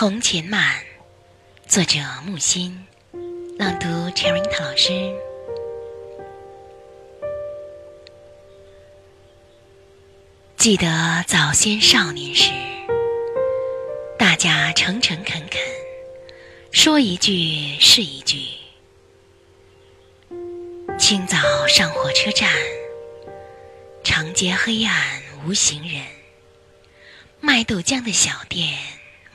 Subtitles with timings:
[0.00, 0.76] 从前慢，
[1.66, 2.86] 作者木心，
[3.58, 5.12] 朗读 Cherita 老师。
[10.56, 10.86] 记得
[11.26, 12.52] 早先少年时，
[14.16, 15.60] 大家诚诚恳恳，
[16.70, 18.36] 说一句是一句。
[20.96, 21.36] 清早
[21.66, 22.48] 上火车站，
[24.04, 26.04] 长街黑暗无行人，
[27.40, 28.78] 卖豆浆的小店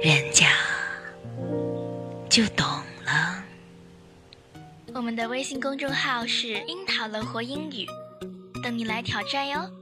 [0.00, 0.46] 人家
[2.30, 2.64] 就懂
[3.04, 3.44] 了。
[4.94, 7.84] 我们的微信公众号是“樱桃乐活英语”，
[8.62, 9.77] 等你来挑战哟。